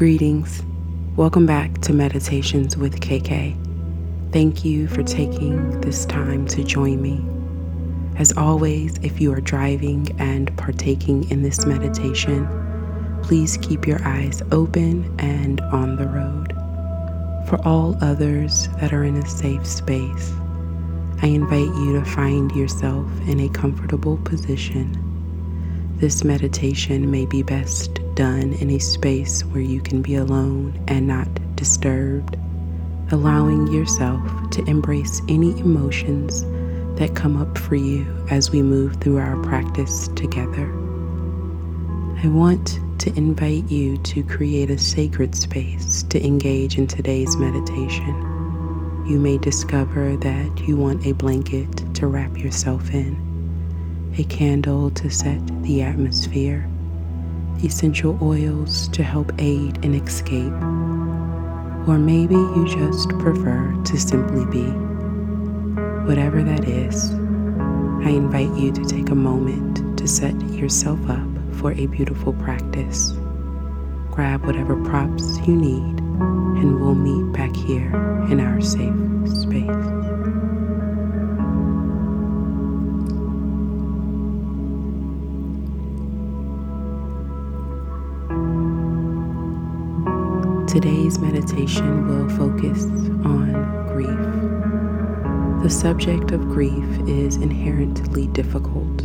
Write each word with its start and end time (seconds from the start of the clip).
Greetings. 0.00 0.62
Welcome 1.14 1.44
back 1.44 1.82
to 1.82 1.92
Meditations 1.92 2.74
with 2.74 3.00
KK. 3.00 3.54
Thank 4.32 4.64
you 4.64 4.88
for 4.88 5.02
taking 5.02 5.78
this 5.82 6.06
time 6.06 6.46
to 6.46 6.64
join 6.64 7.02
me. 7.02 7.22
As 8.18 8.32
always, 8.34 8.96
if 9.02 9.20
you 9.20 9.30
are 9.30 9.42
driving 9.42 10.18
and 10.18 10.56
partaking 10.56 11.30
in 11.30 11.42
this 11.42 11.66
meditation, 11.66 12.48
please 13.22 13.58
keep 13.58 13.86
your 13.86 14.02
eyes 14.02 14.42
open 14.52 15.14
and 15.20 15.60
on 15.60 15.96
the 15.96 16.06
road. 16.06 16.54
For 17.46 17.60
all 17.68 18.02
others 18.02 18.68
that 18.80 18.94
are 18.94 19.04
in 19.04 19.18
a 19.18 19.26
safe 19.26 19.66
space, 19.66 20.32
I 21.20 21.26
invite 21.26 21.60
you 21.60 22.00
to 22.00 22.06
find 22.06 22.50
yourself 22.52 23.06
in 23.28 23.38
a 23.38 23.50
comfortable 23.50 24.16
position. 24.24 24.96
This 25.98 26.24
meditation 26.24 27.10
may 27.10 27.26
be 27.26 27.42
best 27.42 28.00
done 28.20 28.52
in 28.60 28.68
a 28.68 28.78
space 28.78 29.40
where 29.46 29.62
you 29.62 29.80
can 29.80 30.02
be 30.02 30.14
alone 30.14 30.78
and 30.88 31.06
not 31.06 31.26
disturbed, 31.56 32.36
allowing 33.12 33.66
yourself 33.68 34.20
to 34.50 34.62
embrace 34.64 35.22
any 35.30 35.58
emotions 35.58 36.42
that 36.98 37.16
come 37.16 37.40
up 37.40 37.56
for 37.56 37.76
you 37.76 38.04
as 38.28 38.50
we 38.50 38.60
move 38.60 38.94
through 38.96 39.16
our 39.16 39.42
practice 39.42 40.08
together. 40.08 40.66
I 42.22 42.26
want 42.26 42.78
to 42.98 43.10
invite 43.16 43.70
you 43.70 43.96
to 43.96 44.22
create 44.24 44.68
a 44.68 44.76
sacred 44.76 45.34
space 45.34 46.02
to 46.10 46.22
engage 46.22 46.76
in 46.76 46.86
today's 46.86 47.38
meditation. 47.38 48.14
You 49.06 49.18
may 49.18 49.38
discover 49.38 50.14
that 50.18 50.68
you 50.68 50.76
want 50.76 51.06
a 51.06 51.12
blanket 51.12 51.94
to 51.94 52.06
wrap 52.06 52.36
yourself 52.36 52.92
in, 52.92 53.16
a 54.18 54.24
candle 54.24 54.90
to 54.90 55.08
set 55.08 55.40
the 55.62 55.80
atmosphere 55.80 56.68
essential 57.64 58.18
oils 58.22 58.88
to 58.88 59.02
help 59.02 59.32
aid 59.38 59.84
in 59.84 59.94
escape. 59.94 60.52
Or 61.88 61.98
maybe 61.98 62.34
you 62.34 62.66
just 62.68 63.08
prefer 63.18 63.74
to 63.84 63.98
simply 63.98 64.44
be. 64.46 64.70
Whatever 66.06 66.42
that 66.42 66.68
is, 66.68 67.10
I 68.04 68.10
invite 68.10 68.54
you 68.56 68.72
to 68.72 68.84
take 68.84 69.10
a 69.10 69.14
moment 69.14 69.98
to 69.98 70.08
set 70.08 70.38
yourself 70.50 70.98
up 71.08 71.28
for 71.56 71.72
a 71.72 71.86
beautiful 71.86 72.32
practice. 72.32 73.12
Grab 74.10 74.44
whatever 74.46 74.76
props 74.84 75.38
you 75.46 75.56
need, 75.56 76.00
and 76.00 76.80
we'll 76.80 76.94
meet 76.94 77.32
back 77.36 77.54
here 77.54 77.94
in 78.30 78.40
our 78.40 78.60
safe 78.60 78.94
space. 79.28 79.99
Today's 90.70 91.18
meditation 91.18 92.06
will 92.06 92.28
focus 92.36 92.84
on 93.24 93.88
grief. 93.88 95.64
The 95.64 95.68
subject 95.68 96.30
of 96.30 96.42
grief 96.42 97.08
is 97.08 97.34
inherently 97.34 98.28
difficult. 98.28 99.02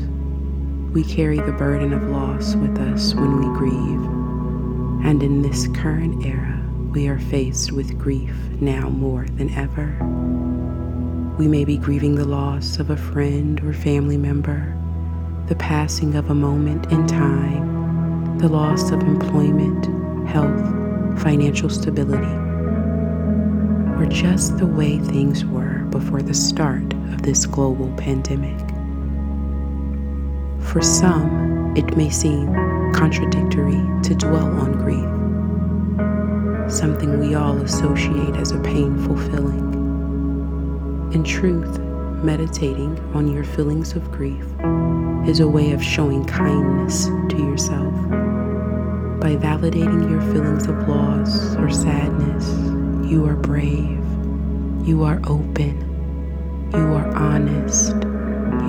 We 0.94 1.04
carry 1.04 1.40
the 1.40 1.54
burden 1.54 1.92
of 1.92 2.04
loss 2.04 2.56
with 2.56 2.78
us 2.78 3.16
when 3.16 3.40
we 3.40 3.58
grieve, 3.58 5.08
and 5.08 5.24
in 5.24 5.42
this 5.42 5.68
current 5.70 6.24
era, 6.24 6.64
we 6.92 7.08
are 7.08 7.18
faced 7.18 7.72
with 7.72 7.98
grief 7.98 8.36
now 8.62 8.88
more 8.90 9.26
than 9.26 9.50
ever. 9.56 9.98
We 11.40 11.48
may 11.48 11.66
be 11.66 11.80
grieving 11.80 12.14
the 12.14 12.26
loss 12.26 12.78
of 12.78 12.92
a 12.92 12.98
friend 12.98 13.60
or 13.62 13.74
family 13.74 14.18
member, 14.18 14.78
the 15.48 15.56
passing 15.56 16.14
of 16.14 16.30
a 16.30 16.36
moment 16.36 16.92
in 16.92 17.08
time, 17.08 18.38
the 18.38 18.50
loss 18.50 18.92
of 18.92 19.02
employment, 19.02 19.88
health, 20.30 20.85
financial 21.20 21.70
stability, 21.70 22.36
or 23.98 24.06
just 24.10 24.58
the 24.58 24.66
way 24.66 24.98
things 24.98 25.46
were 25.46 25.86
before 25.90 26.22
the 26.22 26.34
start 26.34 26.94
of 27.14 27.22
this 27.22 27.46
global 27.46 27.92
pandemic. 27.98 28.58
For 30.62 30.82
some, 30.82 31.74
it 31.78 31.96
may 31.96 32.10
seem 32.10 32.54
contradictory 32.94 33.82
to 34.04 34.16
dwell 34.16 34.48
on 34.60 34.74
grief, 34.74 35.10
something 36.72 37.20
we 37.20 37.36
all 37.36 37.58
associate 37.58 38.36
as 38.36 38.52
a 38.52 38.60
painful 38.60 39.18
feeling. 39.18 39.72
In 41.14 41.24
truth, 41.24 41.80
meditating 42.24 43.00
on 43.14 43.32
your 43.32 43.44
feelings 43.44 43.94
of 43.94 44.12
grief 44.12 44.46
is 45.28 45.40
a 45.40 45.48
way 45.48 45.72
of 45.72 45.84
showing 45.84 46.26
kindness 46.26 47.06
to 47.06 47.38
yourself 47.38 47.94
by 49.26 49.36
validating 49.38 50.08
your 50.08 50.22
feelings 50.32 50.68
of 50.68 50.88
loss 50.88 51.56
or 51.56 51.68
sadness, 51.68 52.48
you 53.10 53.26
are 53.26 53.34
brave, 53.36 54.06
you 54.88 55.02
are 55.02 55.20
open, 55.26 55.76
you 56.72 56.94
are 56.94 57.10
honest, 57.16 57.96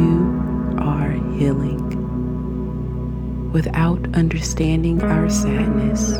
you 0.01 0.75
are 0.79 1.11
healing. 1.37 1.83
Without 3.53 4.03
understanding 4.17 5.03
our 5.03 5.29
sadness, 5.29 6.13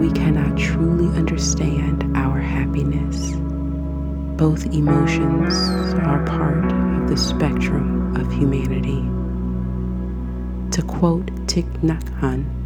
we 0.00 0.10
cannot 0.12 0.56
truly 0.56 1.14
understand 1.14 2.10
our 2.16 2.38
happiness. 2.38 3.32
Both 4.38 4.64
emotions 4.72 5.52
are 6.00 6.24
part 6.24 6.72
of 6.72 7.06
the 7.10 7.18
spectrum 7.18 8.16
of 8.16 8.32
humanity. 8.32 9.02
To 10.70 10.80
quote 10.86 11.26
Thich 11.48 11.68
Nhat 11.82 12.04
Hanh, 12.18 12.61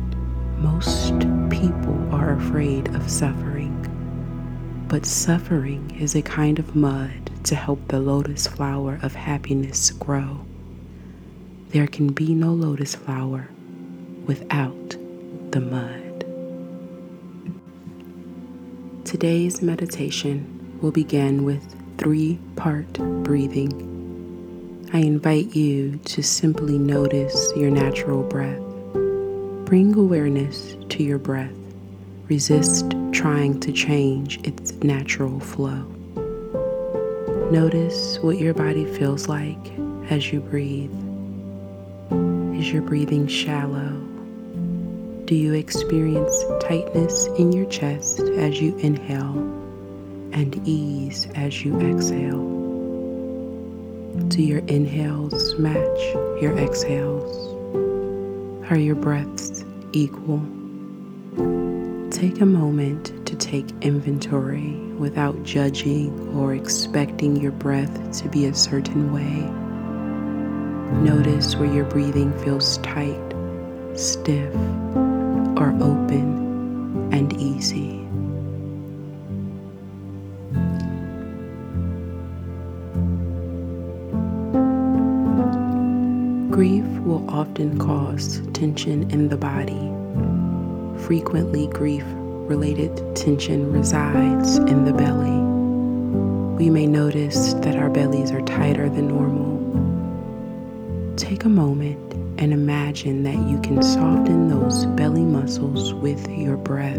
most 0.58 1.12
people 1.50 2.14
are 2.14 2.32
afraid 2.32 2.88
of 2.94 3.10
suffering, 3.10 3.74
but 4.88 5.04
suffering 5.04 5.94
is 6.00 6.14
a 6.14 6.22
kind 6.22 6.58
of 6.58 6.74
mud 6.74 7.30
to 7.44 7.54
help 7.54 7.86
the 7.88 8.00
lotus 8.00 8.46
flower 8.46 8.98
of 9.02 9.14
happiness 9.14 9.90
grow. 9.90 10.40
There 11.68 11.86
can 11.86 12.08
be 12.08 12.34
no 12.34 12.52
lotus 12.52 12.94
flower 12.94 13.48
without 14.24 14.96
the 15.50 15.60
mud. 15.60 16.24
Today's 19.04 19.60
meditation 19.60 20.78
will 20.80 20.90
begin 20.90 21.44
with 21.44 21.76
three 21.98 22.38
part 22.56 22.92
breathing. 23.22 24.88
I 24.92 24.98
invite 24.98 25.54
you 25.54 25.98
to 26.06 26.22
simply 26.22 26.78
notice 26.78 27.52
your 27.56 27.70
natural 27.70 28.22
breath 28.22 28.66
Bring 29.66 29.97
awareness 29.97 30.77
to 30.91 31.03
your 31.03 31.19
breath. 31.19 31.50
Resist 32.28 32.88
trying 33.10 33.59
to 33.59 33.72
change 33.72 34.38
its 34.47 34.72
natural 34.75 35.41
flow. 35.41 35.82
Notice 37.50 38.21
what 38.21 38.38
your 38.38 38.54
body 38.54 38.84
feels 38.84 39.27
like 39.27 39.72
as 40.09 40.32
you 40.32 40.38
breathe. 40.38 40.93
Is 42.56 42.72
your 42.72 42.82
breathing 42.82 43.27
shallow? 43.27 43.91
Do 45.25 45.34
you 45.34 45.54
experience 45.54 46.44
tightness 46.60 47.27
in 47.37 47.50
your 47.50 47.66
chest 47.66 48.21
as 48.21 48.60
you 48.60 48.77
inhale 48.77 49.37
and 50.31 50.60
ease 50.65 51.27
as 51.34 51.65
you 51.65 51.77
exhale? 51.81 52.38
Do 54.28 54.44
your 54.44 54.60
inhales 54.69 55.59
match 55.59 56.00
your 56.41 56.56
exhales? 56.56 57.45
Are 58.69 58.77
your 58.77 58.97
breaths 58.97 59.65
equal? 59.93 60.41
Take 62.10 62.41
a 62.41 62.47
moment 62.47 63.25
to 63.27 63.37
take 63.37 63.65
inventory 63.81 64.72
without 64.99 65.41
judging 65.44 66.37
or 66.37 66.53
expecting 66.53 67.37
your 67.37 67.53
breath 67.53 68.21
to 68.22 68.28
be 68.28 68.47
a 68.47 68.54
certain 68.54 69.12
way. 69.12 69.49
Notice 71.00 71.54
where 71.54 71.72
your 71.72 71.84
breathing 71.84 72.37
feels 72.41 72.78
tight, 72.78 73.34
stiff, 73.94 74.53
or 75.56 75.72
open 75.81 77.09
and 77.12 77.41
easy. 77.41 78.01
Will 87.16 87.30
often 87.30 87.78
cause 87.78 88.42
tension 88.53 89.10
in 89.10 89.28
the 89.28 89.36
body. 89.36 89.91
Frequently, 91.07 91.66
grief 91.68 92.04
related 92.07 93.16
tension 93.16 93.72
resides 93.72 94.59
in 94.59 94.84
the 94.84 94.92
belly. 94.92 95.41
We 96.59 96.68
may 96.68 96.86
notice 96.86 97.54
that 97.54 97.77
our 97.77 97.89
bellies 97.89 98.30
are 98.33 98.42
tighter 98.42 98.91
than 98.91 99.09
normal. 99.09 99.57
Take 101.16 101.45
a 101.45 101.48
moment 101.48 101.98
and 102.39 102.53
imagine 102.53 103.22
that 103.22 103.48
you 103.48 103.60
can 103.62 103.83
soften 103.83 104.48
those 104.48 104.84
belly 104.86 105.24
muscles 105.24 105.95
with 105.95 106.28
your 106.28 106.59
breath. 106.59 106.97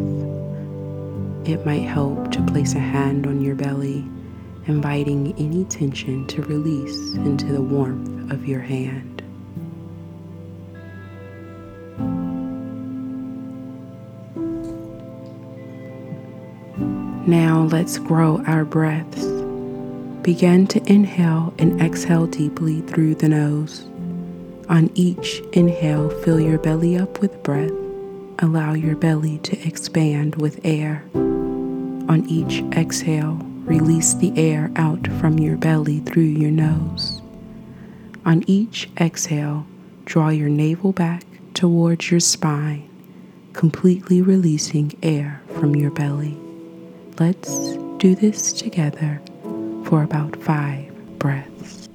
It 1.48 1.64
might 1.64 1.88
help 1.88 2.32
to 2.32 2.42
place 2.46 2.74
a 2.74 2.80
hand 2.80 3.28
on 3.28 3.42
your 3.42 3.56
belly, 3.56 4.04
inviting 4.66 5.36
any 5.38 5.64
tension 5.66 6.26
to 6.28 6.42
release 6.42 7.14
into 7.18 7.46
the 7.46 7.62
warmth 7.62 8.32
of 8.32 8.48
your 8.48 8.62
hand. 8.62 9.17
Now 17.28 17.64
let's 17.64 17.98
grow 17.98 18.42
our 18.48 18.64
breaths. 18.64 19.26
Begin 20.22 20.66
to 20.68 20.82
inhale 20.90 21.54
and 21.58 21.82
exhale 21.82 22.26
deeply 22.26 22.80
through 22.80 23.16
the 23.16 23.28
nose. 23.28 23.84
On 24.70 24.90
each 24.96 25.42
inhale, 25.52 26.10
fill 26.22 26.40
your 26.40 26.58
belly 26.58 26.98
up 26.98 27.20
with 27.20 27.44
breath. 27.44 27.74
Allow 28.40 28.76
your 28.76 28.96
belly 28.96 29.40
to 29.40 29.68
expand 29.68 30.38
with 30.38 30.62
air. 30.64 31.04
On 31.16 32.24
each 32.30 32.64
exhale, 32.78 33.42
release 33.66 34.14
the 34.14 34.32
air 34.38 34.72
out 34.78 35.06
from 35.20 35.38
your 35.38 35.58
belly 35.58 36.00
through 36.00 36.24
your 36.24 36.52
nose. 36.52 37.22
On 38.26 38.42
each 38.48 38.90
exhale, 39.02 39.68
draw 40.06 40.30
your 40.30 40.48
navel 40.48 40.94
back 40.94 41.26
towards 41.54 42.10
your 42.10 42.22
spine, 42.22 42.90
completely 43.52 44.22
releasing 44.22 44.94
air 45.04 45.42
from 45.60 45.76
your 45.76 45.92
belly. 45.92 46.38
Let's 47.20 47.76
do 47.98 48.14
this 48.14 48.54
together 48.54 49.20
for 49.86 50.04
about 50.04 50.36
five 50.36 50.94
breaths. 51.18 51.87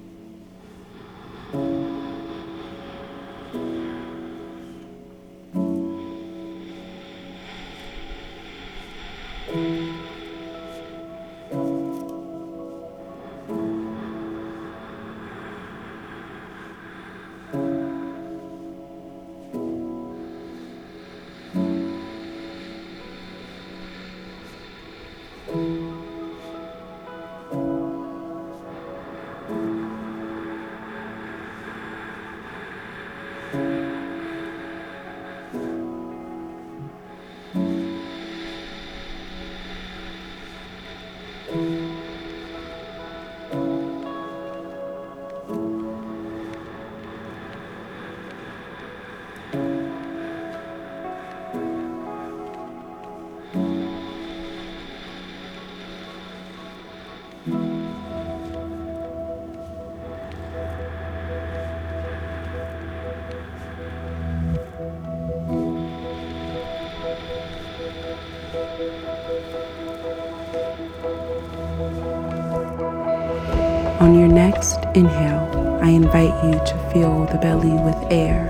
Next 74.62 74.97
inhale, 74.97 75.81
I 75.82 75.88
invite 75.88 76.44
you 76.44 76.53
to 76.53 76.91
fill 76.93 77.26
the 77.26 77.38
belly 77.38 77.73
with 77.82 77.97
air. 78.12 78.49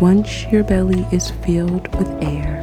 Once 0.00 0.46
your 0.46 0.62
belly 0.62 1.04
is 1.10 1.32
filled 1.44 1.88
with 1.98 2.08
air, 2.22 2.60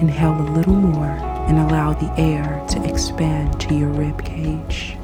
inhale 0.00 0.40
a 0.40 0.50
little 0.56 0.74
more 0.74 1.14
and 1.46 1.56
allow 1.56 1.92
the 1.92 2.12
air 2.20 2.66
to 2.70 2.82
expand 2.84 3.60
to 3.60 3.76
your 3.76 3.90
rib 3.90 4.24
cage. 4.24 4.96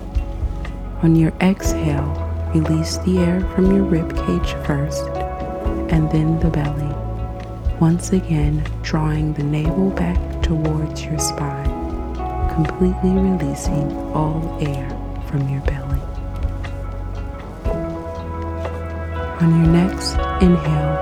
On 1.05 1.15
your 1.15 1.33
exhale, 1.41 2.11
release 2.53 2.97
the 2.99 3.19
air 3.19 3.41
from 3.55 3.71
your 3.71 3.85
rib 3.85 4.11
cage 4.27 4.55
first 4.67 5.07
and 5.95 6.11
then 6.11 6.41
the 6.41 6.51
belly. 6.51 6.93
Once 7.79 8.13
again, 8.13 8.65
drawing 8.83 9.33
the 9.35 9.45
navel 9.45 9.91
back 9.91 10.19
towards 10.43 11.05
your 11.05 11.21
spine, 11.21 12.17
completely 12.53 13.11
releasing 13.11 13.93
all 14.13 14.59
air 14.61 14.89
from 15.29 15.49
your 15.49 15.61
belly. 15.61 15.84
On 19.41 19.51
your 19.51 19.73
next 19.73 20.13
inhale, 20.41 20.97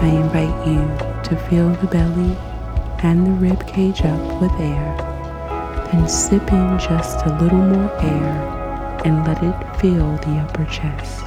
I 0.00 0.06
invite 0.06 0.66
you 0.66 0.80
to 1.28 1.36
fill 1.48 1.68
the 1.74 1.86
belly 1.86 2.34
and 3.02 3.26
the 3.26 3.30
rib 3.32 3.66
cage 3.66 4.00
up 4.00 4.40
with 4.40 4.52
air. 4.52 4.96
Then 5.92 6.08
sip 6.08 6.50
in 6.50 6.78
just 6.78 7.26
a 7.26 7.38
little 7.38 7.58
more 7.58 7.92
air 8.02 9.02
and 9.04 9.26
let 9.26 9.42
it 9.42 9.76
fill 9.76 10.16
the 10.16 10.38
upper 10.38 10.64
chest 10.64 11.24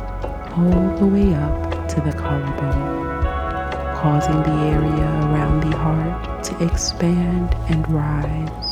all 0.58 0.98
the 0.98 1.06
way 1.06 1.32
up 1.36 1.88
to 1.90 2.02
the 2.02 2.12
collarbone, 2.12 3.96
causing 3.96 4.42
the 4.42 4.64
area 4.74 5.10
around 5.30 5.62
the 5.62 5.78
heart 5.78 6.44
to 6.46 6.64
expand 6.66 7.54
and 7.70 7.88
rise. 7.92 8.72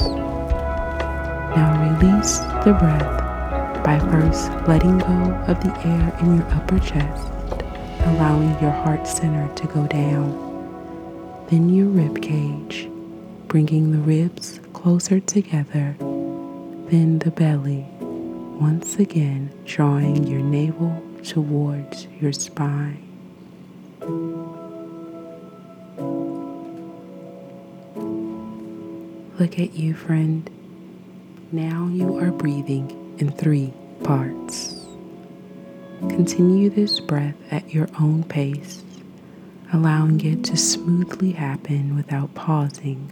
Now 1.56 2.02
release 2.02 2.40
the 2.66 2.74
breath 2.74 3.84
by 3.84 4.00
first 4.12 4.50
letting 4.68 4.98
go 4.98 5.34
of 5.48 5.64
the 5.64 5.72
air 5.88 6.18
in 6.22 6.38
your 6.38 6.48
upper 6.48 6.80
chest 6.80 7.39
allowing 8.06 8.60
your 8.62 8.72
heart 8.72 9.08
center 9.08 9.54
to 9.56 9.68
go 9.68 9.88
down. 9.88 10.48
Then 11.50 11.70
your 11.70 11.88
rib 11.88 12.22
cage, 12.22 12.90
bringing 13.48 13.92
the 13.92 13.98
ribs 13.98 14.60
closer 14.74 15.20
together. 15.20 15.96
Then 16.00 17.20
the 17.20 17.32
belly, 17.32 17.86
once 18.00 18.98
again 18.98 19.52
drawing 19.66 20.28
your 20.28 20.42
navel 20.42 21.02
towards 21.24 22.08
your 22.22 22.34
spine. 22.34 23.06
Look 29.40 29.58
at 29.58 29.74
you, 29.74 29.94
friend. 29.94 30.50
Now 31.52 31.90
you 31.92 32.18
are 32.18 32.32
breathing 32.32 33.16
in 33.20 33.32
three 33.32 33.74
parts. 34.04 34.79
Continue 36.08 36.70
this 36.70 37.02
breath 37.02 37.36
at 37.52 37.74
your 37.74 37.90
own 38.00 38.24
pace, 38.24 38.84
allowing 39.74 40.24
it 40.26 40.46
to 40.46 40.56
smoothly 40.56 41.34
happen 41.34 41.94
without 41.96 42.34
pausing 42.36 43.12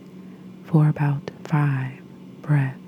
for 0.63 0.87
about 0.87 1.29
five 1.43 1.99
breaths. 2.41 2.86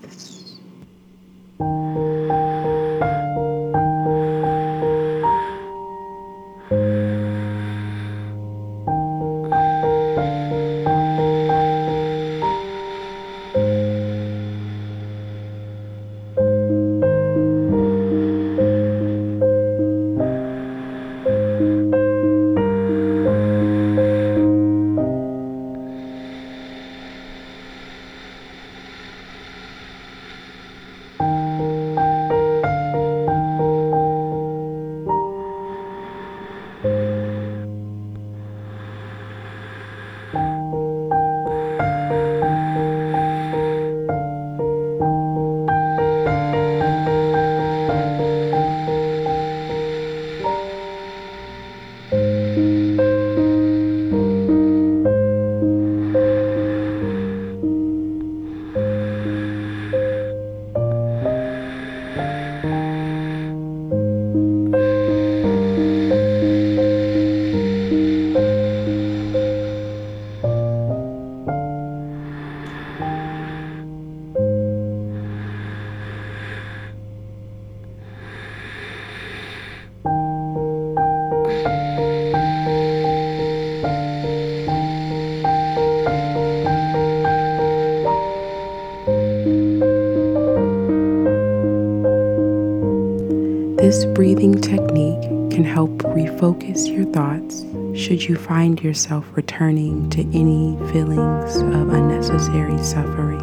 Refocus 96.39 96.88
your 96.88 97.05
thoughts 97.12 97.65
should 98.00 98.24
you 98.24 98.38
find 98.38 98.81
yourself 98.81 99.25
returning 99.34 100.10
to 100.10 100.22
any 100.27 100.77
feelings 100.91 101.58
of 101.58 101.89
unnecessary 101.89 102.77
suffering. 102.81 103.41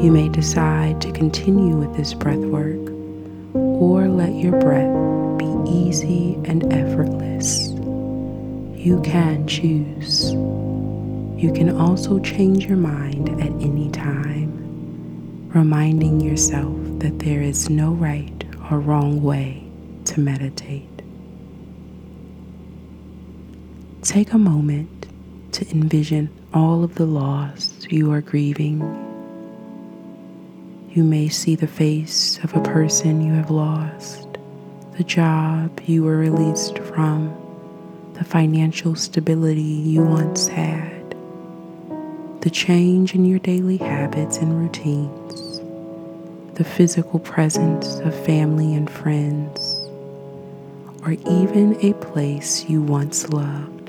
You 0.00 0.10
may 0.10 0.28
decide 0.28 1.00
to 1.02 1.12
continue 1.12 1.76
with 1.76 1.96
this 1.96 2.12
breath 2.12 2.38
work 2.38 2.90
or 3.54 4.08
let 4.08 4.34
your 4.34 4.58
breath 4.58 5.38
be 5.38 5.70
easy 5.70 6.34
and 6.44 6.72
effortless. 6.72 7.68
You 8.76 9.00
can 9.04 9.46
choose. 9.46 10.32
You 10.32 11.52
can 11.54 11.76
also 11.78 12.18
change 12.18 12.66
your 12.66 12.78
mind 12.78 13.28
at 13.40 13.52
any 13.62 13.90
time, 13.90 15.48
reminding 15.50 16.20
yourself 16.20 16.74
that 16.98 17.20
there 17.20 17.42
is 17.42 17.70
no 17.70 17.92
right 17.92 18.44
or 18.72 18.80
wrong 18.80 19.22
way 19.22 19.62
to 20.06 20.18
meditate. 20.18 20.89
Take 24.02 24.32
a 24.32 24.38
moment 24.38 25.06
to 25.52 25.70
envision 25.70 26.30
all 26.54 26.82
of 26.82 26.94
the 26.94 27.04
loss 27.04 27.86
you 27.90 28.10
are 28.12 28.22
grieving. 28.22 28.80
You 30.90 31.04
may 31.04 31.28
see 31.28 31.54
the 31.54 31.66
face 31.66 32.38
of 32.42 32.56
a 32.56 32.62
person 32.62 33.20
you 33.20 33.34
have 33.34 33.50
lost, 33.50 34.26
the 34.96 35.04
job 35.04 35.80
you 35.84 36.02
were 36.02 36.16
released 36.16 36.78
from, 36.78 37.28
the 38.14 38.24
financial 38.24 38.94
stability 38.94 39.60
you 39.60 40.02
once 40.02 40.48
had, 40.48 41.14
the 42.40 42.50
change 42.50 43.14
in 43.14 43.26
your 43.26 43.38
daily 43.40 43.76
habits 43.76 44.38
and 44.38 44.58
routines, 44.58 45.60
the 46.54 46.64
physical 46.64 47.18
presence 47.20 47.96
of 47.96 48.24
family 48.24 48.72
and 48.72 48.90
friends, 48.90 49.78
or 51.04 51.12
even 51.30 51.76
a 51.82 51.92
place 51.94 52.64
you 52.64 52.80
once 52.80 53.28
loved. 53.28 53.79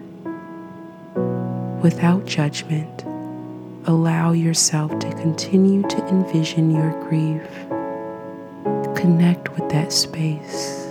Without 1.82 2.26
judgment, 2.26 3.04
allow 3.88 4.34
yourself 4.34 5.00
to 5.00 5.10
continue 5.16 5.82
to 5.82 6.08
envision 6.10 6.70
your 6.70 6.92
grief. 7.10 7.42
Connect 8.96 9.50
with 9.56 9.68
that 9.72 9.92
space 9.92 10.86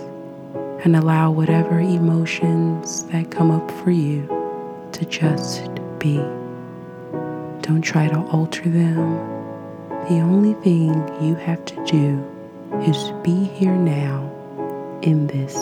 and 0.82 0.96
allow 0.96 1.30
whatever 1.30 1.78
emotions 1.78 3.04
that 3.04 3.30
come 3.30 3.52
up 3.52 3.70
for 3.70 3.92
you 3.92 4.26
to 4.90 5.04
just 5.04 5.70
be. 6.00 6.16
Don't 7.62 7.82
try 7.82 8.08
to 8.08 8.18
alter 8.32 8.68
them. 8.68 9.16
The 10.08 10.18
only 10.18 10.54
thing 10.54 10.90
you 11.22 11.36
have 11.36 11.64
to 11.66 11.84
do 11.84 12.20
is 12.82 13.12
be 13.22 13.44
here 13.44 13.76
now 13.76 14.28
in 15.02 15.28
this 15.28 15.54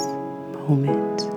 moment. 0.66 1.27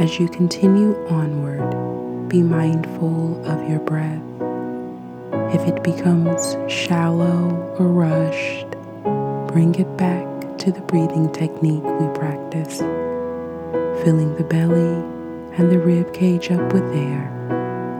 As 0.00 0.18
you 0.18 0.28
continue 0.28 0.96
onward, 1.06 2.28
be 2.28 2.42
mindful 2.42 3.40
of 3.46 3.70
your 3.70 3.78
breath. 3.78 4.20
If 5.54 5.68
it 5.68 5.84
becomes 5.84 6.56
shallow 6.68 7.54
or 7.78 7.86
rushed, 7.86 8.66
bring 9.52 9.72
it 9.76 9.96
back 9.96 10.58
to 10.58 10.72
the 10.72 10.80
breathing 10.80 11.30
technique 11.30 11.84
we 11.84 12.08
practice, 12.18 12.78
filling 14.02 14.34
the 14.34 14.42
belly 14.42 15.00
and 15.56 15.70
the 15.70 15.78
rib 15.78 16.12
cage 16.12 16.50
up 16.50 16.72
with 16.72 16.82
air, 16.92 17.30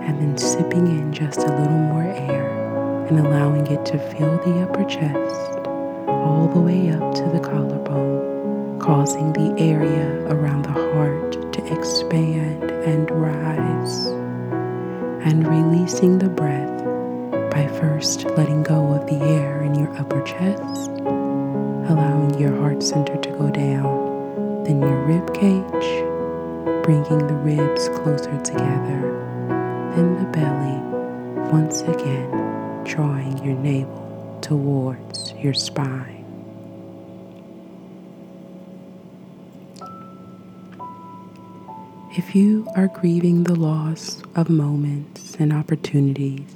and 0.02 0.20
then 0.20 0.36
sipping 0.36 0.88
in 0.88 1.12
just 1.12 1.38
a 1.38 1.60
little 1.60 1.78
more 1.78 2.02
air 2.02 3.06
and 3.08 3.20
allowing 3.20 3.68
it 3.68 3.86
to 3.86 3.98
fill 3.98 4.36
the 4.38 4.62
upper 4.62 4.82
chest 4.84 5.68
all 6.08 6.50
the 6.52 6.58
way 6.60 6.90
up 6.90 7.14
to 7.14 7.22
the 7.32 7.38
collarbone, 7.38 8.33
causing 8.80 9.32
the 9.32 9.54
area 9.60 10.26
around 10.28 10.62
the 10.62 10.72
heart 10.72 11.52
to 11.52 11.72
expand 11.72 12.70
and 12.70 13.10
rise, 13.10 14.06
and 15.26 15.46
releasing 15.46 16.18
the 16.18 16.28
breath 16.28 16.82
by 17.50 17.66
first 17.78 18.24
letting 18.36 18.62
go 18.62 18.92
of 18.92 19.06
the 19.06 19.24
air 19.24 19.62
in 19.62 19.74
your 19.74 19.94
upper 19.96 20.22
chest, 20.22 20.90
allowing 21.90 22.38
your 22.38 22.54
heart 22.60 22.82
center 22.82 23.16
to 23.16 23.30
go 23.30 23.50
down, 23.50 24.64
then 24.64 24.80
your 24.80 25.04
rib 25.06 25.32
cage, 25.34 26.04
bringing 26.84 27.26
the 27.26 27.40
ribs 27.42 27.88
closer 28.00 28.40
together, 28.42 29.00
then 29.94 30.14
the 30.16 30.28
belly, 30.32 31.50
once 31.50 31.82
again 31.82 32.44
drawing 32.84 33.42
your 33.42 33.56
navel 33.56 34.38
towards 34.42 35.32
your 35.34 35.54
spine. 35.54 36.13
If 42.16 42.32
you 42.36 42.68
are 42.76 42.86
grieving 42.86 43.42
the 43.42 43.56
loss 43.56 44.22
of 44.36 44.48
moments 44.48 45.34
and 45.40 45.52
opportunities, 45.52 46.46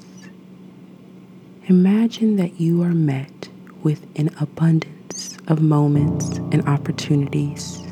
imagine 1.67 2.37
that 2.37 2.61
you 2.61 2.81
are 2.85 2.95
met 2.95 3.49
with 3.83 4.07
an 4.15 4.31
abundance 4.41 5.37
of 5.49 5.61
moments 5.61 6.37
and 6.53 6.65
opportunities. 6.69 7.83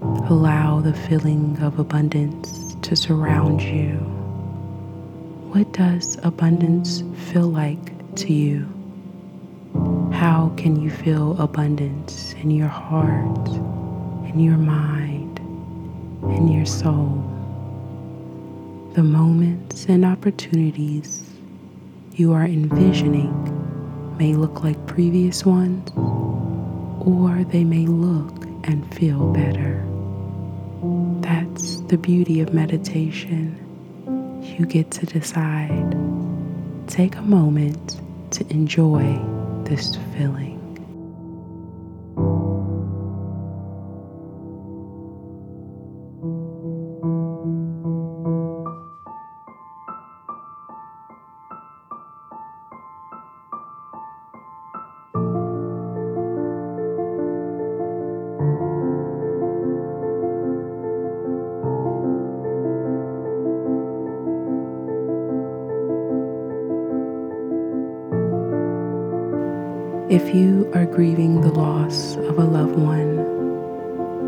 Allow 0.00 0.80
the 0.80 0.94
feeling 0.94 1.58
of 1.60 1.78
abundance 1.78 2.74
to 2.88 2.96
surround 2.96 3.60
you. 3.60 3.96
What 5.52 5.70
does 5.74 6.16
abundance 6.22 7.04
feel 7.30 7.48
like 7.48 8.14
to 8.16 8.32
you? 8.32 8.66
How 10.10 10.54
can 10.56 10.80
you 10.80 10.88
feel 10.88 11.38
abundance 11.38 12.32
in 12.40 12.50
your 12.50 12.68
heart, 12.68 13.46
in 14.30 14.40
your 14.40 14.56
mind? 14.56 15.29
In 16.24 16.48
your 16.48 16.66
soul. 16.66 17.26
The 18.94 19.02
moments 19.02 19.86
and 19.86 20.04
opportunities 20.04 21.24
you 22.12 22.32
are 22.32 22.44
envisioning 22.44 23.32
may 24.18 24.34
look 24.34 24.62
like 24.62 24.86
previous 24.86 25.46
ones, 25.46 25.90
or 25.96 27.44
they 27.44 27.64
may 27.64 27.86
look 27.86 28.44
and 28.64 28.94
feel 28.94 29.32
better. 29.32 29.84
That's 31.20 31.80
the 31.82 31.96
beauty 31.96 32.40
of 32.40 32.52
meditation. 32.52 33.56
You 34.58 34.66
get 34.66 34.90
to 34.92 35.06
decide. 35.06 35.96
Take 36.88 37.16
a 37.16 37.22
moment 37.22 38.00
to 38.32 38.46
enjoy 38.50 39.18
this 39.64 39.96
feeling. 40.16 40.49
If 70.10 70.34
you 70.34 70.68
are 70.74 70.86
grieving 70.86 71.40
the 71.40 71.52
loss 71.52 72.16
of 72.16 72.36
a 72.36 72.42
loved 72.44 72.74
one, 72.74 73.20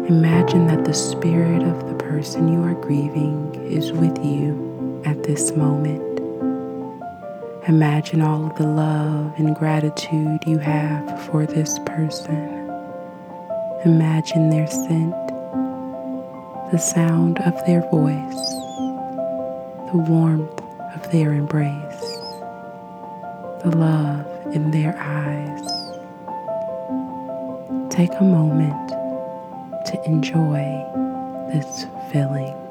imagine 0.07 0.69
that 0.69 0.85
the 0.85 0.95
spirit 0.95 1.61
of 1.61 1.89
the 1.89 1.95
person 2.05 2.47
you 2.47 2.63
are 2.63 2.81
grieving 2.81 3.53
is 3.69 3.91
with 3.91 4.17
you 4.25 5.03
at 5.05 5.25
this 5.25 5.51
moment. 5.57 6.21
Imagine 7.67 8.23
all 8.23 8.47
of 8.47 8.57
the 8.59 8.67
love 8.69 9.33
and 9.39 9.57
gratitude 9.57 10.45
you 10.47 10.59
have 10.59 11.21
for 11.27 11.47
this 11.47 11.77
person. 11.81 12.71
Imagine 13.85 14.51
their 14.51 14.69
scent, 14.69 15.11
the 16.71 16.79
sound 16.79 17.41
of 17.41 17.55
their 17.67 17.81
voice, 17.91 18.51
the 19.91 20.05
warmth 20.09 20.63
of 20.95 21.11
their 21.11 21.33
embrace, 21.33 22.01
the 23.65 23.75
love 23.77 24.29
in 24.55 24.71
their 24.71 24.97
eyes. 24.97 25.72
Take 27.93 28.15
a 28.21 28.25
moment 28.25 28.89
to 28.89 30.03
enjoy 30.07 30.65
this 31.53 31.85
feeling. 32.11 32.62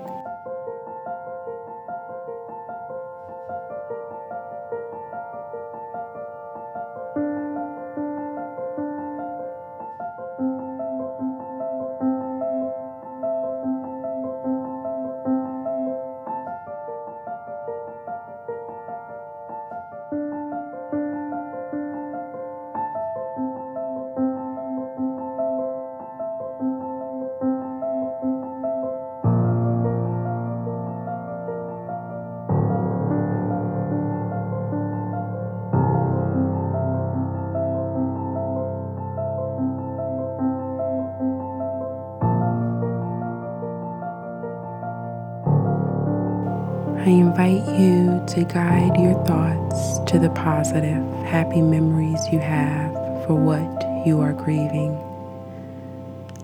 Invite 47.31 47.79
you 47.79 48.21
to 48.27 48.43
guide 48.43 48.91
your 48.99 49.13
thoughts 49.23 49.99
to 50.11 50.19
the 50.19 50.29
positive, 50.31 51.01
happy 51.23 51.61
memories 51.61 52.19
you 52.29 52.39
have 52.39 52.91
for 53.25 53.35
what 53.35 54.05
you 54.05 54.19
are 54.19 54.33
grieving. 54.33 54.91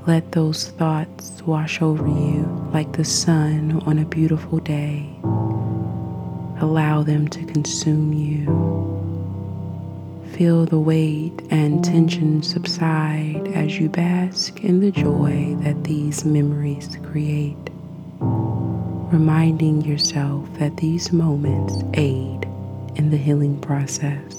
Let 0.06 0.32
those 0.32 0.70
thoughts 0.70 1.42
wash 1.46 1.82
over 1.82 2.08
you 2.08 2.70
like 2.74 2.94
the 2.94 3.04
sun 3.04 3.84
on 3.86 4.00
a 4.00 4.06
beautiful 4.06 4.60
day. 4.60 5.10
Allow 6.62 7.04
them 7.04 7.28
to 7.28 7.44
consume 7.44 8.14
you. 8.14 8.46
Feel 10.38 10.66
the 10.66 10.80
weight 10.80 11.42
and 11.50 11.84
tension 11.84 12.42
subside 12.42 13.46
as 13.56 13.78
you 13.78 13.90
bask 13.90 14.64
in 14.64 14.80
the 14.80 14.92
joy 14.92 15.54
that 15.64 15.84
these 15.84 16.24
memories 16.24 16.98
create 17.04 17.58
reminding 19.12 19.82
yourself 19.84 20.46
that 20.60 20.76
these 20.78 21.14
moments 21.14 21.82
aid 21.94 22.44
in 22.96 23.10
the 23.10 23.16
healing 23.16 23.60
process. 23.62 24.34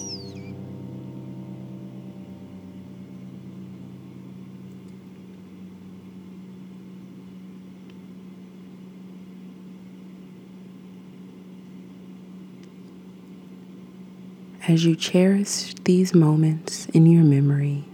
As 14.66 14.84
you 14.84 14.94
cherish 14.96 15.74
these 15.84 16.14
moments 16.14 16.84
in 16.90 17.06
your 17.06 17.24
memory, 17.24 17.84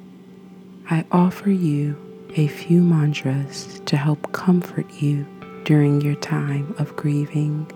I 0.91 1.05
offer 1.13 1.51
you 1.51 1.97
a 2.37 2.49
few 2.49 2.83
mantras 2.83 3.81
to 3.87 3.97
help 3.97 4.33
comfort 4.33 4.91
you 5.01 5.25
during 5.65 6.01
your 6.03 6.15
time 6.17 6.75
of 6.79 6.95
grieving. 6.95 7.71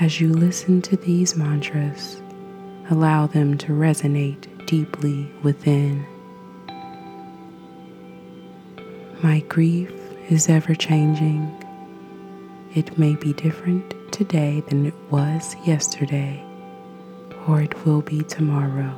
As 0.00 0.20
you 0.20 0.32
listen 0.32 0.80
to 0.82 0.96
these 0.96 1.36
mantras, 1.36 2.22
allow 2.88 3.26
them 3.26 3.58
to 3.58 3.72
resonate 3.72 4.46
deeply 4.66 5.30
within. 5.42 6.06
My 9.22 9.40
grief 9.48 9.92
is 10.30 10.48
ever 10.48 10.74
changing. 10.74 11.52
It 12.74 12.96
may 12.96 13.16
be 13.16 13.32
different 13.32 13.92
today 14.12 14.62
than 14.68 14.86
it 14.86 14.94
was 15.10 15.56
yesterday, 15.66 16.42
or 17.48 17.60
it 17.60 17.84
will 17.84 18.02
be 18.02 18.22
tomorrow, 18.22 18.94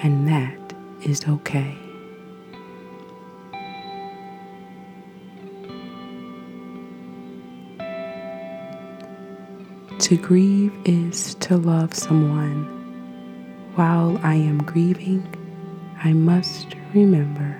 and 0.00 0.28
that 0.28 0.74
is 1.02 1.26
okay. 1.28 1.81
To 10.12 10.18
grieve 10.18 10.74
is 10.84 11.36
to 11.36 11.56
love 11.56 11.94
someone. 11.94 12.64
While 13.76 14.20
I 14.22 14.34
am 14.34 14.58
grieving, 14.58 15.26
I 16.04 16.12
must 16.12 16.76
remember 16.92 17.58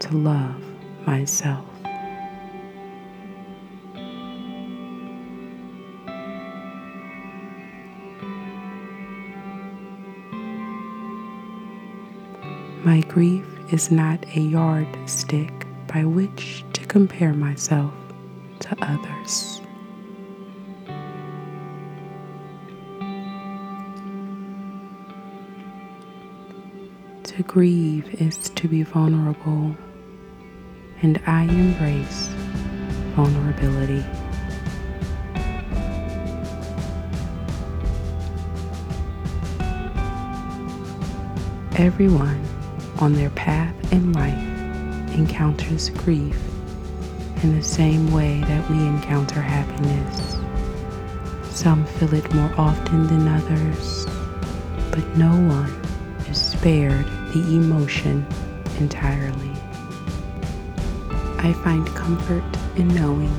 to 0.00 0.16
love 0.16 0.60
myself. 1.06 1.64
My 12.84 13.02
grief 13.02 13.46
is 13.72 13.92
not 13.92 14.26
a 14.34 14.40
yardstick 14.40 15.64
by 15.86 16.04
which 16.04 16.64
to 16.72 16.84
compare 16.86 17.34
myself 17.34 17.94
to 18.58 18.76
others. 18.82 19.60
To 27.36 27.42
grieve 27.42 28.14
is 28.18 28.38
to 28.38 28.66
be 28.66 28.82
vulnerable, 28.82 29.76
and 31.02 31.20
I 31.26 31.42
embrace 31.42 32.28
vulnerability. 33.14 34.02
Everyone 41.76 42.42
on 43.00 43.12
their 43.12 43.28
path 43.28 43.92
in 43.92 44.14
life 44.14 44.32
encounters 45.14 45.90
grief 45.90 46.40
in 47.42 47.54
the 47.54 47.62
same 47.62 48.10
way 48.12 48.40
that 48.44 48.70
we 48.70 48.78
encounter 48.78 49.42
happiness. 49.42 50.38
Some 51.54 51.84
feel 51.84 52.14
it 52.14 52.32
more 52.32 52.54
often 52.56 53.06
than 53.08 53.28
others, 53.28 54.06
but 54.90 55.06
no 55.18 55.32
one 55.32 55.70
is 56.30 56.40
spared 56.40 57.06
the 57.42 57.56
emotion 57.56 58.26
entirely. 58.78 59.50
I 61.38 61.52
find 61.62 61.86
comfort 61.88 62.44
in 62.76 62.88
knowing 62.88 63.34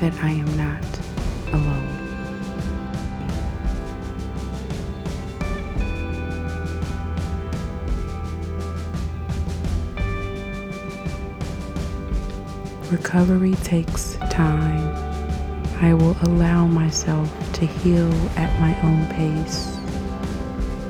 that 0.00 0.14
I 0.22 0.30
am 0.30 0.56
not 0.56 0.82
alone. 1.52 1.98
Recovery 12.90 13.54
takes 13.64 14.14
time. 14.30 14.96
I 15.82 15.92
will 15.92 16.16
allow 16.22 16.66
myself 16.66 17.28
to 17.54 17.66
heal 17.66 18.12
at 18.38 18.58
my 18.60 18.80
own 18.82 19.06
pace. 19.08 19.76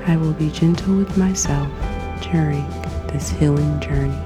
I 0.07 0.17
will 0.17 0.35
be 0.35 0.51
gentle 0.51 0.97
with 0.97 1.17
myself 1.17 1.82
during 2.33 2.67
this 3.09 3.29
healing 3.29 3.79
journey. 3.79 4.19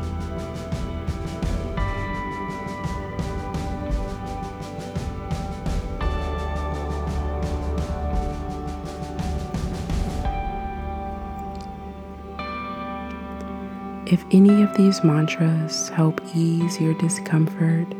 If 14.06 14.24
any 14.30 14.62
of 14.62 14.74
these 14.76 15.02
mantras 15.02 15.88
help 15.88 16.20
ease 16.32 16.80
your 16.80 16.94
discomfort, 16.94 17.92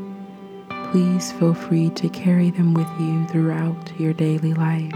please 0.92 1.32
feel 1.32 1.52
free 1.52 1.90
to 1.90 2.08
carry 2.08 2.50
them 2.50 2.74
with 2.74 2.88
you 3.00 3.26
throughout 3.26 3.92
your 3.98 4.12
daily 4.12 4.54
life. 4.54 4.95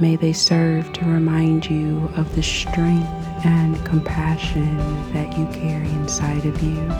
May 0.00 0.16
they 0.16 0.32
serve 0.32 0.92
to 0.94 1.04
remind 1.04 1.70
you 1.70 2.10
of 2.16 2.34
the 2.34 2.42
strength 2.42 3.06
and 3.44 3.82
compassion 3.84 4.76
that 5.12 5.38
you 5.38 5.46
carry 5.46 5.88
inside 5.88 6.44
of 6.46 6.62
you. 6.62 6.90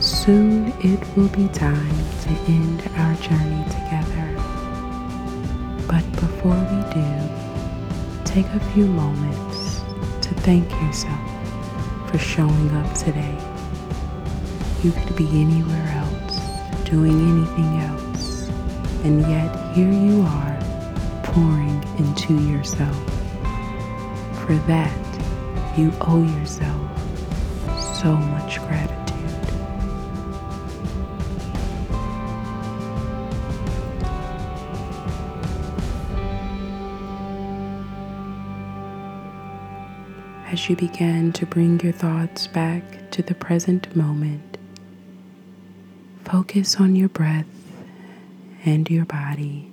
Soon 0.00 0.72
it 0.80 1.00
will 1.16 1.28
be 1.28 1.48
time 1.48 1.96
to 2.22 2.30
end 2.48 2.82
our 2.96 3.14
journey 3.14 3.64
together. 3.64 4.34
But 5.86 6.04
before 6.12 6.58
we 6.58 6.82
do, 6.94 7.08
take 8.24 8.46
a 8.46 8.60
few 8.72 8.86
moments 8.86 9.82
to 10.26 10.34
thank 10.40 10.68
yourself 10.82 11.20
for 12.10 12.18
showing 12.18 12.70
up 12.76 12.92
today. 12.94 13.38
You 14.82 14.90
could 14.90 15.14
be 15.14 15.28
anywhere 15.28 15.88
else, 15.96 16.01
doing 16.92 17.18
anything 17.22 17.80
else, 17.80 18.48
and 19.02 19.22
yet 19.22 19.74
here 19.74 19.90
you 19.90 20.20
are 20.20 20.58
pouring 21.22 21.82
into 21.96 22.34
yourself. 22.52 22.94
For 24.44 24.54
that, 24.66 25.78
you 25.78 25.90
owe 26.02 26.22
yourself 26.22 26.90
so 28.02 28.14
much 28.14 28.58
gratitude. 28.58 28.98
As 40.48 40.68
you 40.68 40.76
begin 40.76 41.32
to 41.32 41.46
bring 41.46 41.80
your 41.80 41.94
thoughts 41.94 42.48
back 42.48 42.82
to 43.12 43.22
the 43.22 43.34
present 43.34 43.96
moment, 43.96 44.51
focus 46.32 46.76
on 46.80 46.96
your 46.96 47.10
breath 47.10 47.44
and 48.64 48.88
your 48.88 49.04
body. 49.04 49.70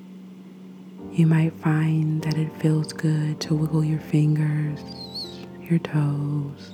You 1.14 1.26
might 1.26 1.54
find 1.54 2.22
that 2.24 2.38
it 2.38 2.52
feels 2.58 2.92
good 2.92 3.40
to 3.40 3.56
wiggle 3.56 3.86
your 3.86 4.02
fingers, 4.02 4.82
your 5.62 5.80
toes. 5.80 6.74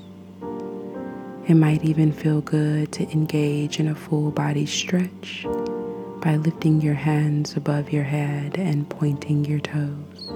It 1.47 1.53
might 1.53 1.85
even 1.85 2.11
feel 2.11 2.41
good 2.41 2.91
to 2.93 3.03
engage 3.11 3.79
in 3.79 3.87
a 3.87 3.93
full 3.93 4.31
body 4.31 4.65
stretch 4.65 5.45
by 6.19 6.37
lifting 6.37 6.81
your 6.81 6.95
hands 6.95 7.55
above 7.55 7.93
your 7.93 8.05
head 8.05 8.57
and 8.57 8.89
pointing 8.89 9.45
your 9.45 9.59
toes. 9.59 10.31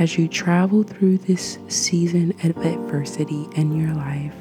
as 0.00 0.18
you 0.18 0.26
travel 0.26 0.82
through 0.82 1.16
this 1.16 1.56
season 1.68 2.34
of 2.42 2.56
adversity 2.66 3.46
in 3.54 3.80
your 3.80 3.94
life, 3.94 4.34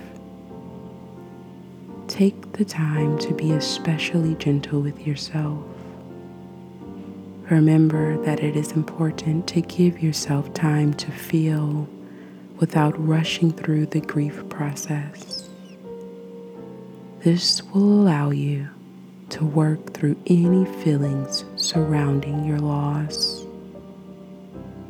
the 2.54 2.66
time 2.66 3.18
to 3.18 3.34
be 3.34 3.52
especially 3.52 4.36
gentle 4.36 4.80
with 4.80 5.08
yourself. 5.08 5.64
Remember 7.50 8.24
that 8.26 8.42
it 8.42 8.56
is 8.56 8.72
important 8.72 9.48
to 9.48 9.62
give 9.62 10.02
yourself 10.02 10.54
time 10.54 10.94
to 10.94 11.12
feel 11.12 11.88
without 12.58 12.94
rushing 12.98 13.52
through 13.52 13.88
the 13.88 14.02
grief 14.02 14.48
process. 14.50 15.50
This 17.22 17.64
will 17.72 18.02
allow 18.02 18.30
you 18.30 18.70
to 19.30 19.44
work 19.44 19.94
through 19.94 20.16
any 20.28 20.66
feelings 20.84 21.44
surrounding 21.56 22.46
your 22.46 22.60
loss. 22.60 23.46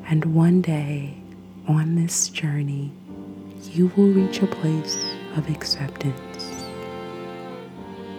And 0.08 0.26
one 0.36 0.62
day 0.62 1.16
on 1.68 1.96
this 1.96 2.28
journey, 2.28 2.92
you 3.72 3.88
will 3.96 4.10
reach 4.10 4.42
a 4.42 4.48
place 4.48 4.98
of 5.38 5.50
acceptance. 5.50 6.33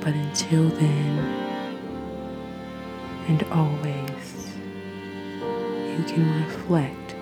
But 0.04 0.12
until 0.12 0.68
then, 0.68 1.18
and 3.26 3.42
always, 3.44 4.52
you 5.40 6.04
can 6.04 6.44
reflect 6.44 7.14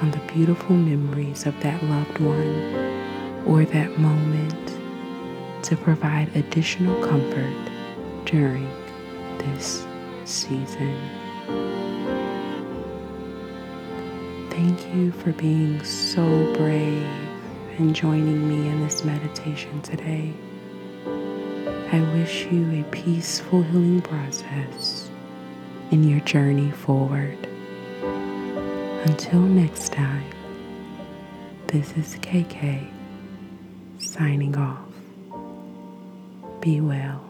on 0.00 0.10
the 0.12 0.32
beautiful 0.32 0.74
memories 0.74 1.44
of 1.44 1.60
that 1.60 1.82
loved 1.84 2.18
one 2.18 3.44
or 3.44 3.66
that 3.66 3.98
moment 3.98 4.72
to 5.64 5.76
provide 5.76 6.34
additional 6.34 6.98
comfort 7.06 7.70
during 8.24 8.70
this 9.36 9.86
season. 10.24 10.96
Thank 14.48 14.94
you 14.94 15.12
for 15.12 15.32
being 15.32 15.84
so 15.84 16.24
brave 16.54 17.06
and 17.76 17.94
joining 17.94 18.48
me 18.48 18.66
in 18.66 18.82
this 18.82 19.04
meditation 19.04 19.82
today. 19.82 20.32
I 21.90 22.00
wish 22.12 22.44
you 22.46 22.80
a 22.80 22.82
peaceful 22.90 23.62
healing 23.62 24.02
process 24.02 25.08
in 25.90 26.04
your 26.06 26.20
journey 26.20 26.70
forward. 26.70 27.38
Until 29.06 29.40
next 29.40 29.92
time, 29.92 30.30
this 31.68 31.92
is 31.92 32.16
KK 32.16 32.86
signing 33.98 34.54
off. 34.56 34.84
Be 36.60 36.82
well. 36.82 37.27